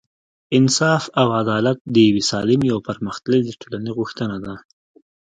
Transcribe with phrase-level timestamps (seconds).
[0.57, 4.55] انصاف او عدالت د یوې سالمې او پرمختللې ټولنې غوښتنه ده.